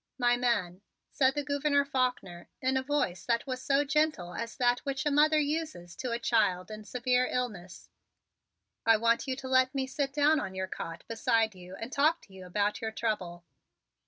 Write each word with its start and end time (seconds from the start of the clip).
"My 0.17 0.35
man," 0.35 0.81
said 1.11 1.35
the 1.35 1.43
Gouverneur 1.43 1.85
Faulkner 1.85 2.49
in 2.59 2.75
a 2.75 2.81
voice 2.81 3.23
that 3.27 3.45
was 3.45 3.61
so 3.61 3.83
gentle 3.85 4.33
as 4.33 4.55
that 4.55 4.79
which 4.79 5.05
a 5.05 5.11
mother 5.11 5.37
uses 5.39 5.95
to 5.97 6.09
a 6.11 6.17
child 6.17 6.71
in 6.71 6.83
severe 6.85 7.27
illness, 7.27 7.91
"I 8.83 8.97
want 8.97 9.27
you 9.27 9.35
to 9.35 9.47
let 9.47 9.75
me 9.75 9.85
sit 9.85 10.11
down 10.11 10.39
on 10.39 10.55
your 10.55 10.65
cot 10.65 11.03
beside 11.07 11.53
you 11.53 11.75
and 11.75 11.91
talk 11.91 12.21
to 12.23 12.33
you 12.33 12.47
about 12.47 12.81
your 12.81 12.89
trouble." 12.91 13.43